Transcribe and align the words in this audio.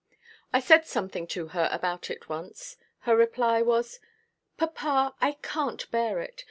I 0.51 0.59
said 0.59 0.87
something 0.87 1.27
to 1.27 1.49
her 1.49 1.69
about 1.71 2.09
it 2.09 2.27
once. 2.27 2.75
Her 3.01 3.15
reply 3.15 3.61
was: 3.61 3.99
"Papa, 4.57 5.13
I 5.21 5.33
can't 5.43 5.91
bear 5.91 6.19
it. 6.21 6.39